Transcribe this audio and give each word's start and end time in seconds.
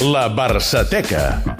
La 0.00 0.28
Barçateca. 0.28 1.55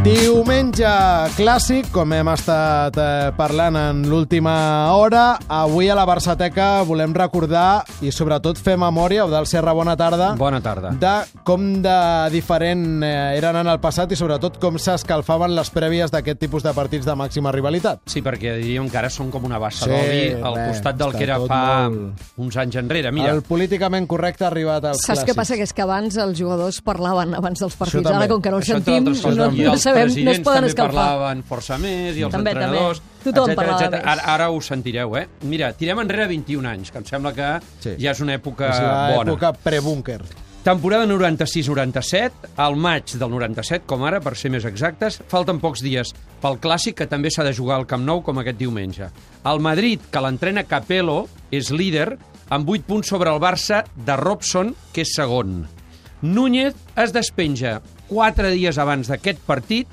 Diumenge 0.00 0.88
clàssic, 1.36 1.90
com 1.92 2.08
hem 2.16 2.28
estat 2.32 2.96
eh, 2.96 3.26
parlant 3.36 3.76
en 3.76 3.98
l'última 4.08 4.54
hora. 4.96 5.34
Avui 5.52 5.90
a 5.92 5.94
la 5.98 6.06
Barçateca 6.08 6.80
volem 6.88 7.12
recordar 7.12 7.82
i 8.00 8.08
sobretot 8.08 8.56
fer 8.56 8.78
memòria, 8.80 9.26
Eudal 9.26 9.44
Serra, 9.50 9.74
bona 9.76 9.92
tarda, 10.00 10.30
Bona 10.40 10.62
tarda. 10.64 10.94
de 10.96 11.12
com 11.44 11.66
de 11.84 11.96
diferent 12.32 13.04
eh, 13.04 13.36
eren 13.36 13.58
en 13.60 13.68
el 13.68 13.76
passat 13.84 14.14
i 14.14 14.16
sobretot 14.16 14.56
com 14.62 14.78
s'escalfaven 14.80 15.52
les 15.58 15.68
prèvies 15.74 16.08
d'aquest 16.14 16.40
tipus 16.46 16.64
de 16.64 16.72
partits 16.72 17.04
de 17.04 17.18
màxima 17.20 17.52
rivalitat. 17.52 18.00
Sí, 18.08 18.22
perquè 18.24 18.56
diríem 18.56 18.88
que 18.88 18.96
ara 19.02 19.12
són 19.12 19.28
com 19.30 19.44
una 19.50 19.60
bassa 19.60 19.84
Sí, 19.84 19.92
d'oli 19.92 20.24
al 20.40 20.56
bé, 20.62 20.66
costat 20.72 20.96
del 20.96 21.12
que 21.12 21.26
era 21.28 21.36
fa 21.44 21.60
molt- 21.90 22.24
uns 22.40 22.56
anys 22.56 22.80
enrere. 22.80 23.12
Mira, 23.12 23.34
El 23.36 23.42
políticament 23.44 24.08
correcte 24.08 24.48
ha 24.48 24.48
arribat 24.48 24.82
als 24.94 25.04
Saps 25.04 25.20
clàssics. 25.20 25.28
què 25.28 25.36
passa? 25.42 25.60
Que 25.60 25.68
és 25.68 25.76
que 25.76 25.84
abans 25.84 26.16
els 26.16 26.40
jugadors 26.40 26.80
parlaven 26.80 27.36
abans 27.36 27.60
dels 27.60 27.76
partits. 27.76 28.08
Ara, 28.10 28.26
com 28.32 28.40
que 28.40 28.50
no 28.50 28.64
els 28.64 28.72
sentim, 28.72 29.04
no, 29.04 29.50
no 29.52 29.72
els 29.76 29.89
sabem, 29.90 30.24
no 30.24 30.30
es 30.30 30.40
poden 30.40 30.54
també 30.62 30.68
escalfar. 30.68 30.94
parlaven 30.94 31.42
força 31.44 31.78
més, 31.78 32.16
i 32.16 32.22
els 32.22 32.32
També, 32.32 32.50
també. 32.52 32.64
entrenadors, 32.66 33.02
Tothom 33.24 33.32
etcètera, 33.50 33.54
parlava 33.56 33.78
etcètera. 33.80 34.02
més. 34.02 34.12
Ara, 34.12 34.34
ara 34.34 34.50
ho 34.50 34.60
sentireu, 34.60 35.16
eh? 35.16 35.28
Mira, 35.42 35.72
tirem 35.72 35.98
enrere 36.00 36.26
21 36.28 36.66
anys, 36.66 36.90
que 36.90 36.98
em 36.98 37.04
sembla 37.04 37.32
que 37.34 37.60
Sí. 37.80 37.96
ja 37.98 38.10
és 38.12 38.20
una 38.20 38.34
època 38.38 38.70
És 38.70 38.80
bona. 38.80 39.30
l'època 39.32 39.52
pre-búnquer. 39.52 40.20
Temporada 40.62 41.06
96-97, 41.06 42.32
al 42.56 42.76
maig 42.76 43.14
del 43.16 43.30
97, 43.30 43.84
com 43.86 44.02
ara, 44.04 44.20
per 44.20 44.34
ser 44.36 44.50
més 44.50 44.64
exactes. 44.68 45.20
Falten 45.30 45.58
pocs 45.60 45.80
dies 45.80 46.12
pel 46.42 46.58
Clàssic, 46.60 46.94
que 46.94 47.06
també 47.06 47.30
s'ha 47.30 47.44
de 47.44 47.52
jugar 47.56 47.76
al 47.78 47.86
Camp 47.86 48.04
Nou, 48.04 48.22
com 48.22 48.38
aquest 48.38 48.58
diumenge. 48.58 49.08
El 49.44 49.60
Madrid, 49.60 50.00
que 50.10 50.20
l'entrena 50.20 50.64
Capello, 50.64 51.28
és 51.50 51.70
líder, 51.70 52.18
amb 52.50 52.68
8 52.68 52.84
punts 52.86 53.08
sobre 53.08 53.30
el 53.32 53.40
Barça 53.40 53.84
de 53.96 54.16
Robson, 54.16 54.74
que 54.92 55.02
és 55.02 55.14
segon. 55.16 55.66
Núñez 56.22 56.74
es 56.96 57.12
despenja 57.12 57.80
4 58.10 58.52
dies 58.52 58.78
abans 58.82 59.08
d'aquest 59.08 59.40
partit, 59.46 59.88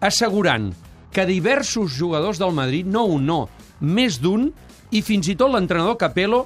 assegurant 0.00 0.70
que 1.12 1.26
diversos 1.26 1.96
jugadors 1.96 2.38
del 2.38 2.54
Madrid, 2.54 2.86
no 2.86 3.06
un, 3.10 3.26
no, 3.26 3.40
més 3.80 4.20
d'un, 4.22 4.50
i 4.94 5.02
fins 5.02 5.28
i 5.28 5.36
tot 5.36 5.50
l'entrenador 5.52 5.98
Capello, 5.98 6.44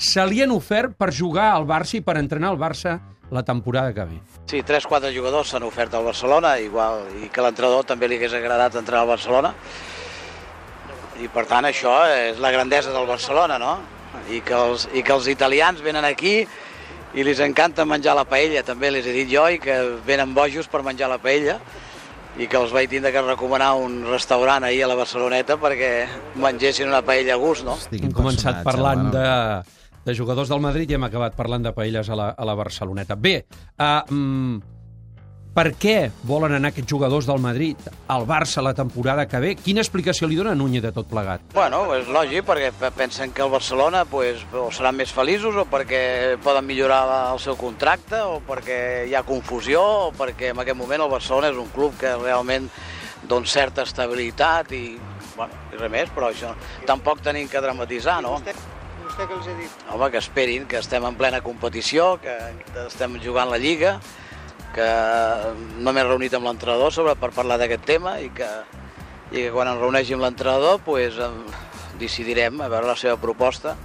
se 0.00 0.24
li 0.24 0.40
han 0.40 0.52
ofert 0.54 0.94
per 0.96 1.10
jugar 1.12 1.50
al 1.52 1.66
Barça 1.68 1.98
i 1.98 2.04
per 2.04 2.16
entrenar 2.20 2.54
el 2.54 2.60
Barça 2.60 2.98
la 3.30 3.42
temporada 3.46 3.92
que 3.94 4.04
ve. 4.04 4.18
Sí, 4.50 4.62
3-4 4.66 5.12
jugadors 5.14 5.52
s'han 5.52 5.64
ofert 5.66 5.94
al 5.94 6.04
Barcelona, 6.04 6.56
igual, 6.58 7.04
i 7.22 7.28
que 7.30 7.44
l'entrenador 7.44 7.86
també 7.86 8.08
li 8.08 8.18
hagués 8.18 8.34
agradat 8.34 8.78
entrenar 8.80 9.04
al 9.04 9.12
Barcelona. 9.12 9.52
I 11.20 11.28
per 11.30 11.44
tant 11.46 11.68
això 11.68 11.94
és 12.10 12.40
la 12.42 12.50
grandesa 12.50 12.94
del 12.94 13.06
Barcelona, 13.06 13.58
no? 13.60 13.76
I 14.32 14.40
que 14.46 14.56
els, 14.56 14.88
i 14.96 15.04
que 15.06 15.14
els 15.14 15.28
italians 15.30 15.82
venen 15.84 16.06
aquí 16.08 16.40
i 17.14 17.24
li 17.26 17.34
encanta 17.42 17.84
menjar 17.84 18.14
la 18.14 18.24
paella, 18.28 18.62
també 18.62 18.90
les 18.90 19.06
he 19.06 19.14
dit 19.14 19.30
jo, 19.32 19.46
i 19.50 19.58
que 19.62 19.76
venen 20.06 20.34
bojos 20.34 20.68
per 20.70 20.82
menjar 20.86 21.10
la 21.10 21.18
paella 21.18 21.58
i 22.38 22.46
que 22.46 22.56
els 22.56 22.70
vaig 22.72 22.88
tindre 22.90 23.10
que 23.12 23.22
recomanar 23.24 23.72
un 23.82 24.04
restaurant 24.06 24.64
ahir 24.64 24.84
a 24.86 24.88
la 24.92 24.96
Barceloneta 24.98 25.56
perquè 25.60 25.90
mengessin 26.38 26.88
una 26.88 27.02
paella 27.02 27.34
a 27.34 27.40
gust, 27.40 27.66
no? 27.66 27.74
Estic 27.80 28.06
Hem 28.06 28.14
començat 28.14 28.60
impressionat, 28.60 28.68
parlant 28.68 29.10
de, 29.10 29.80
de 30.06 30.14
jugadors 30.14 30.52
del 30.52 30.62
Madrid 30.62 30.90
i 30.90 30.96
hem 30.96 31.08
acabat 31.08 31.34
parlant 31.36 31.66
de 31.66 31.74
paelles 31.76 32.08
a 32.08 32.18
la, 32.18 32.30
a 32.38 32.46
la 32.46 32.54
Barceloneta. 32.54 33.18
Bé, 33.18 33.40
uh, 33.74 33.98
mm, 34.06 34.79
per 35.54 35.72
què 35.74 36.10
volen 36.22 36.52
anar 36.54 36.70
aquests 36.70 36.88
jugadors 36.92 37.26
del 37.26 37.40
Madrid 37.42 37.76
al 38.08 38.22
Barça 38.28 38.62
la 38.62 38.72
temporada 38.74 39.26
que 39.28 39.40
ve? 39.42 39.50
Quina 39.58 39.82
explicació 39.82 40.28
li 40.30 40.36
dona 40.38 40.54
Núñez 40.54 40.82
de 40.84 40.92
tot 40.94 41.08
plegat? 41.10 41.42
Bueno, 41.54 41.82
és 41.96 42.06
lògic, 42.06 42.44
perquè 42.46 42.70
pe- 42.78 42.90
pensen 42.94 43.32
que 43.34 43.42
el 43.42 43.50
Barcelona 43.50 44.04
pues, 44.06 44.44
o 44.54 44.68
seran 44.70 44.94
més 44.96 45.10
feliços, 45.12 45.56
o 45.58 45.66
perquè 45.66 46.36
poden 46.44 46.66
millorar 46.68 47.32
el 47.32 47.40
seu 47.42 47.56
contracte, 47.58 48.20
o 48.22 48.38
perquè 48.46 49.08
hi 49.10 49.14
ha 49.18 49.24
confusió, 49.26 49.82
o 50.08 50.12
perquè 50.16 50.52
en 50.54 50.62
aquest 50.62 50.78
moment 50.78 51.02
el 51.02 51.10
Barcelona 51.10 51.50
és 51.50 51.58
un 51.58 51.68
club 51.74 51.98
que 51.98 52.14
realment 52.22 52.70
dona 53.26 53.46
certa 53.46 53.82
estabilitat 53.82 54.70
i, 54.72 54.96
bueno, 55.36 55.52
i 55.74 55.76
res 55.82 55.90
més, 55.92 56.14
però 56.14 56.30
això 56.30 56.54
tampoc 56.86 57.20
tenim 57.26 57.48
que 57.50 57.60
dramatitzar, 57.60 58.20
no? 58.22 58.38
Vostè, 58.38 58.54
vostè 59.04 59.26
què 59.26 59.34
els 59.36 59.50
ha 59.50 59.58
dit? 59.58 59.84
Home, 59.92 60.08
que 60.14 60.22
esperin, 60.22 60.64
que 60.70 60.78
estem 60.78 61.04
en 61.10 61.18
plena 61.18 61.42
competició, 61.44 62.14
que 62.22 62.38
estem 62.86 63.18
jugant 63.20 63.50
la 63.50 63.58
Lliga, 63.58 63.98
que 64.74 64.88
no 65.82 65.92
m'he 65.92 66.04
reunit 66.06 66.34
amb 66.36 66.46
l'entrenador 66.46 66.92
sobre 66.94 67.16
per 67.18 67.32
parlar 67.34 67.58
d'aquest 67.60 67.86
tema 67.88 68.18
i 68.22 68.30
que, 68.34 68.48
i 69.32 69.46
que 69.46 69.50
quan 69.54 69.70
em 69.70 69.80
reuneixi 69.80 70.14
amb 70.14 70.26
l'entrenador 70.26 70.80
pues, 70.84 71.18
em 71.18 71.42
decidirem 72.00 72.60
a 72.60 72.68
veure 72.72 72.88
la 72.88 72.96
seva 72.96 73.18
proposta 73.20 73.76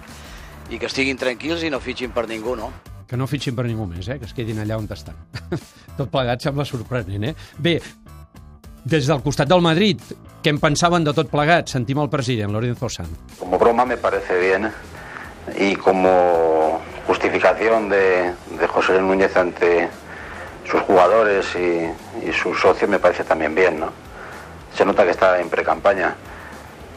i 0.69 0.79
que 0.81 0.89
estiguin 0.89 1.17
tranquils 1.17 1.65
i 1.65 1.71
no 1.73 1.81
fitxin 1.83 2.13
per 2.15 2.27
ningú, 2.29 2.55
no? 2.57 2.71
Que 3.05 3.17
no 3.17 3.27
fitxin 3.29 3.55
per 3.57 3.67
ningú 3.67 3.85
més, 3.89 4.07
eh? 4.09 4.17
que 4.21 4.25
es 4.29 4.33
quedin 4.33 4.61
allà 4.63 4.79
on 4.79 4.87
estan. 4.89 5.17
tot 5.99 6.09
plegat 6.09 6.41
sembla 6.41 6.65
sorprenent, 6.65 7.27
eh? 7.29 7.35
Bé, 7.57 7.75
des 8.85 9.09
del 9.09 9.21
costat 9.25 9.49
del 9.49 9.61
Madrid, 9.65 10.01
què 10.41 10.53
en 10.53 10.61
pensaven 10.61 11.05
de 11.05 11.13
tot 11.17 11.29
plegat? 11.29 11.69
Sentim 11.73 12.01
el 12.01 12.09
president, 12.09 12.53
Lorenzo 12.53 12.89
Sanz. 12.89 13.37
Como 13.39 13.57
broma 13.57 13.85
me 13.85 13.97
parece 13.97 14.39
bien 14.39 14.71
y 15.57 15.75
como 15.75 16.81
justificación 17.07 17.89
de, 17.89 18.33
de 18.59 18.67
José 18.67 18.93
Luis 18.93 19.03
Núñez 19.03 19.37
ante 19.37 19.89
sus 20.75 20.83
jugadores 20.83 21.45
y, 21.55 22.31
sus 22.33 22.59
socios 22.59 22.89
me 22.89 22.99
parece 22.99 23.23
también 23.23 23.55
bien, 23.55 23.79
¿no? 23.79 23.91
Se 24.75 24.83
nota 24.83 25.05
que 25.05 25.11
está 25.11 25.39
en 25.39 25.49
pre-campaña. 25.49 26.15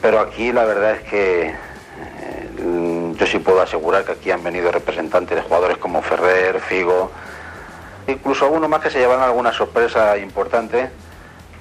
Pero 0.03 0.19
aquí 0.21 0.53
la 0.53 0.65
verdad 0.65 0.93
es 0.93 1.03
que 1.03 1.47
eh, 1.49 3.13
yo 3.15 3.27
sí 3.27 3.39
puedo 3.39 3.61
asegurar 3.61 4.05
que 4.05 4.13
aquí 4.13 4.31
han 4.31 4.43
venido 4.43 4.73
representantes 4.73 5.37
de 5.37 5.43
jugadores 5.43 5.79
como 5.79 6.03
Ferrer, 6.03 6.61
Figo, 6.61 7.11
incluso 8.09 8.47
algunos 8.47 8.69
más 8.69 8.81
que 8.81 8.91
se 8.91 8.99
llevan 8.99 9.21
alguna 9.21 9.53
sorpresa 9.53 10.17
importante, 10.19 10.91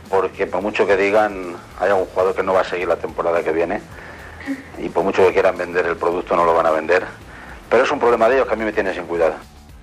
porque 0.09 0.47
por 0.47 0.61
mucho 0.61 0.87
que 0.87 0.97
digan, 0.97 1.55
hay 1.79 1.89
algún 1.89 2.07
jugador 2.07 2.35
que 2.35 2.43
no 2.43 2.53
va 2.53 2.61
a 2.61 2.63
seguir 2.63 2.87
la 2.87 2.95
temporada 2.95 3.43
que 3.43 3.51
viene 3.51 3.81
y 4.79 4.89
por 4.89 5.03
mucho 5.03 5.25
que 5.27 5.33
quieran 5.33 5.57
vender 5.57 5.85
el 5.85 5.97
producto 5.97 6.35
no 6.35 6.45
lo 6.45 6.55
van 6.55 6.65
a 6.65 6.71
vender. 6.71 7.05
Pero 7.69 7.83
es 7.83 7.91
un 7.91 7.99
problema 7.99 8.27
de 8.27 8.37
ellos 8.37 8.47
que 8.47 8.53
a 8.53 8.57
mí 8.57 8.63
me 8.63 8.73
tiene 8.73 8.93
sin 8.93 9.05
cuidado. 9.05 9.35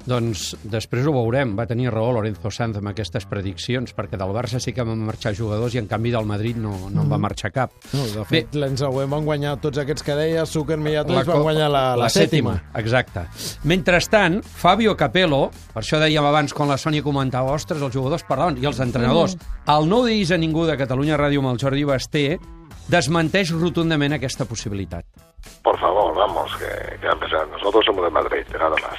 Doncs 0.05 0.51
després 0.69 1.07
ho 1.09 1.13
veurem. 1.17 1.55
Va 1.57 1.65
tenir 1.67 1.89
raó 1.93 2.11
Lorenzo 2.13 2.51
Sanz 2.53 2.77
amb 2.77 2.91
aquestes 2.91 3.25
prediccions, 3.31 3.95
perquè 3.97 4.19
del 4.21 4.35
Barça 4.37 4.59
sí 4.61 4.75
que 4.77 4.85
van 4.85 5.01
marxar 5.07 5.33
jugadors 5.37 5.75
i 5.75 5.81
en 5.81 5.87
canvi 5.89 6.11
del 6.13 6.27
Madrid 6.29 6.59
no, 6.61 6.75
no 6.93 7.05
en 7.07 7.13
va 7.13 7.17
marxar 7.23 7.51
cap. 7.55 7.73
No, 7.95 8.05
de 8.13 8.25
fet, 8.29 8.53
l'any 8.59 8.77
següent 8.77 9.09
van 9.15 9.25
guanyar 9.25 9.55
tots 9.63 9.81
aquests 9.81 10.05
que 10.05 10.17
deia, 10.19 10.45
Zucker, 10.45 10.77
co- 11.25 11.39
van 11.39 11.47
guanyar 11.49 11.71
la, 11.73 11.85
la, 11.97 12.11
sèptima. 12.13 12.59
Exacte. 12.77 13.25
Mentrestant, 13.65 14.43
Fabio 14.45 14.93
Capello, 14.97 15.47
per 15.73 15.81
això 15.83 16.03
dèiem 16.03 16.27
abans 16.29 16.53
quan 16.53 16.69
la 16.69 16.77
Sònia 16.77 17.03
comentava, 17.07 17.55
ostres, 17.57 17.81
els 17.81 17.95
jugadors 17.95 18.27
parlaven, 18.29 18.59
i 18.61 18.67
els 18.69 18.81
entrenadors, 18.85 19.39
el 19.73 19.89
no 19.89 20.03
diguis 20.05 20.35
a 20.35 20.39
ningú 20.41 20.67
de 20.69 20.77
Catalunya 20.77 21.17
Ràdio 21.17 21.41
amb 21.41 21.55
el 21.55 21.63
Jordi 21.63 21.85
Basté, 21.89 22.27
desmenteix 22.93 23.55
rotundament 23.57 24.13
aquesta 24.19 24.45
possibilitat. 24.45 25.07
Por 25.65 25.77
favor, 25.81 25.94
vamos, 26.27 26.51
que, 26.57 26.99
que 27.01 27.09
a 27.09 27.13
empezar. 27.13 27.47
Nosotros 27.49 27.85
somos 27.85 28.05
de 28.05 28.11
Madrid, 28.11 28.45
nada 28.53 28.77
más. 28.83 28.99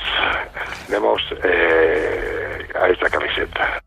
Tenemos 0.88 1.22
eh, 1.44 2.68
a 2.76 2.90
esta 2.90 3.10
camiseta. 3.10 3.82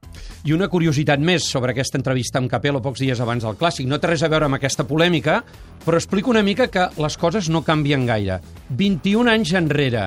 I 0.46 0.54
una 0.54 0.68
curiositat 0.70 1.20
més 1.20 1.44
sobre 1.50 1.74
aquesta 1.74 1.98
entrevista 1.98 2.38
amb 2.40 2.48
Capello 2.48 2.80
pocs 2.80 3.02
dies 3.02 3.18
abans 3.20 3.44
del 3.44 3.58
Clàssic. 3.58 3.88
No 3.90 3.98
té 4.00 4.08
res 4.08 4.22
a 4.24 4.30
veure 4.32 4.46
amb 4.46 4.56
aquesta 4.56 4.86
polèmica, 4.88 5.42
però 5.84 5.98
explico 5.98 6.30
una 6.32 6.44
mica 6.46 6.68
que 6.72 6.86
les 6.96 7.18
coses 7.20 7.50
no 7.52 7.64
canvien 7.66 8.06
gaire. 8.08 8.38
21 8.70 9.34
anys 9.34 9.52
enrere, 9.58 10.06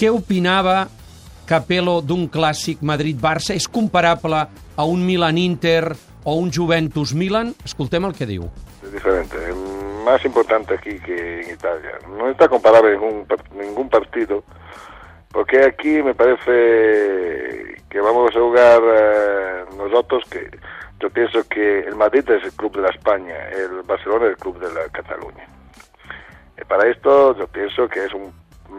què 0.00 0.08
opinava 0.14 0.86
Capello 1.50 1.98
d'un 2.00 2.28
Clàssic 2.30 2.80
Madrid-Barça? 2.86 3.58
És 3.58 3.68
comparable 3.68 4.46
a 4.46 4.86
un 4.86 5.04
Milan-Inter 5.04 5.90
o 6.24 6.38
un 6.38 6.54
Juventus-Milan? 6.54 7.52
Escoltem 7.66 8.06
el 8.06 8.16
que 8.16 8.30
diu. 8.30 8.48
Es 8.80 8.94
diferente. 8.94 9.50
Más 10.10 10.24
importante 10.24 10.74
aquí 10.74 10.98
que 10.98 11.42
en 11.42 11.50
Italia. 11.54 11.92
No 12.18 12.28
está 12.28 12.48
comparable 12.48 12.92
ningún, 12.96 13.26
ningún 13.54 13.88
partido, 13.88 14.42
porque 15.30 15.64
aquí 15.64 16.02
me 16.02 16.14
parece 16.14 17.76
que 17.88 18.00
vamos 18.00 18.34
a 18.34 18.40
jugar 18.40 18.80
eh, 18.92 19.64
nosotros 19.76 20.24
que 20.28 20.50
yo 21.00 21.08
pienso 21.10 21.46
que 21.48 21.80
el 21.80 21.94
Madrid 21.94 22.28
es 22.28 22.42
el 22.42 22.52
club 22.54 22.74
de 22.74 22.82
la 22.82 22.88
España, 22.88 23.36
el 23.50 23.82
Barcelona 23.82 24.24
es 24.26 24.30
el 24.32 24.36
club 24.38 24.58
de 24.58 24.74
la 24.74 24.88
Cataluña. 24.88 25.46
Y 26.60 26.64
para 26.64 26.90
esto 26.90 27.38
yo 27.38 27.46
pienso 27.46 27.88
que 27.88 28.04
es 28.06 28.12
un 28.12 28.32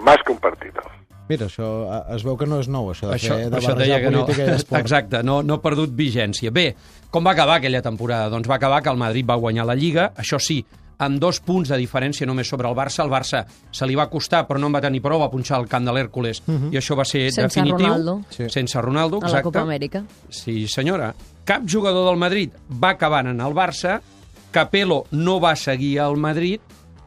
más 0.04 0.18
que 0.26 0.34
un 0.34 0.40
partido. 0.40 0.82
Mira, 1.30 1.48
això 1.48 1.68
eh, 1.88 2.16
es 2.18 2.26
veu 2.28 2.36
que 2.36 2.44
no 2.50 2.60
és 2.60 2.68
nou, 2.68 2.90
això 2.92 3.08
de 3.08 3.16
Això, 3.16 3.38
fer 3.40 3.48
de 3.48 3.56
això 3.56 3.72
barrejar 3.72 3.78
deia 3.80 4.00
que 4.04 4.12
no. 4.12 4.26
política 4.26 4.52
i 4.52 4.56
esport. 4.60 4.82
Exacte, 4.84 5.24
no, 5.24 5.40
no 5.48 5.56
ha 5.56 5.64
perdut 5.64 5.94
vigència. 5.96 6.52
Bé, 6.52 6.74
com 7.08 7.24
va 7.24 7.32
acabar 7.32 7.62
aquella 7.62 7.80
temporada? 7.86 8.28
Doncs 8.34 8.50
va 8.52 8.58
acabar 8.60 8.82
que 8.84 8.92
el 8.92 9.00
Madrid 9.00 9.30
va 9.30 9.40
guanyar 9.40 9.64
la 9.70 9.78
Lliga, 9.80 10.10
això 10.20 10.42
sí, 10.44 10.60
amb 11.02 11.18
dos 11.22 11.40
punts 11.42 11.72
de 11.72 11.78
diferència 11.82 12.28
només 12.30 12.50
sobre 12.50 12.70
el 12.70 12.76
Barça. 12.78 13.02
El 13.04 13.12
Barça 13.12 13.44
se 13.74 13.88
li 13.90 13.96
va 13.98 14.06
costar, 14.12 14.44
però 14.48 14.60
no 14.62 14.70
en 14.70 14.76
va 14.78 14.82
tenir 14.84 15.02
prou, 15.02 15.20
va 15.22 15.32
punxar 15.32 15.60
el 15.62 15.68
camp 15.72 15.88
de 15.88 15.96
l'Hèrcules, 15.96 16.44
i 16.72 16.78
això 16.78 16.98
va 16.98 17.06
ser 17.08 17.26
Sense 17.32 17.48
definitiu. 17.48 17.88
Ronaldo. 17.88 18.18
Sí. 18.30 18.50
Sense 18.54 18.82
Ronaldo, 18.82 19.18
A 19.18 19.26
la 19.26 19.28
exacte. 19.32 19.50
Copa 19.50 19.64
Amèrica. 19.66 20.04
Sí, 20.30 20.68
senyora. 20.68 21.14
Cap 21.46 21.66
jugador 21.66 22.06
del 22.10 22.20
Madrid 22.22 22.54
va 22.72 22.94
acabant 22.94 23.32
en 23.34 23.42
el 23.42 23.58
Barça, 23.58 24.00
Capello 24.52 25.06
no 25.12 25.40
va 25.40 25.56
seguir 25.56 26.00
al 26.04 26.18
Madrid, 26.18 26.60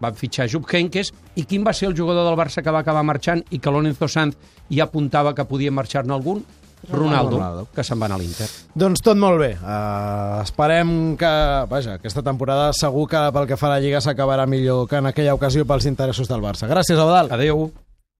van 0.00 0.14
fitxar 0.14 0.48
Jupp 0.50 0.72
Heynckes, 0.72 1.12
i 1.36 1.44
quin 1.44 1.64
va 1.66 1.72
ser 1.74 1.88
el 1.90 1.96
jugador 1.98 2.24
del 2.26 2.38
Barça 2.38 2.62
que 2.62 2.72
va 2.74 2.80
acabar 2.80 3.04
marxant 3.04 3.44
i 3.50 3.58
que 3.58 3.70
Lorenzo 3.70 4.08
Sanz 4.08 4.36
ja 4.70 4.84
apuntava 4.88 5.34
que 5.34 5.44
podia 5.44 5.70
marxar-ne 5.74 6.14
algun? 6.14 6.42
Ronaldo, 6.90 7.36
Ronaldo. 7.36 7.66
que 7.74 7.84
se'n 7.84 8.00
va 8.00 8.06
anar 8.06 8.16
a 8.18 8.22
l'Inter. 8.22 8.48
Doncs 8.74 9.02
tot 9.04 9.16
molt 9.16 9.38
bé. 9.40 9.52
Uh, 9.60 10.42
esperem 10.42 11.16
que, 11.20 11.32
vaja, 11.70 11.98
aquesta 12.00 12.22
temporada 12.26 12.72
segur 12.74 13.06
que 13.08 13.22
pel 13.32 13.46
que 13.46 13.56
fa 13.60 13.70
a 13.70 13.76
la 13.76 13.80
Lliga 13.84 14.00
s'acabarà 14.00 14.46
millor 14.46 14.88
que 14.88 14.98
en 14.98 15.06
aquella 15.12 15.34
ocasió 15.34 15.66
pels 15.66 15.86
interessos 15.86 16.28
del 16.28 16.42
Barça. 16.42 16.66
Gràcies, 16.70 16.98
Abdal. 16.98 17.30
Adeu. 17.32 17.70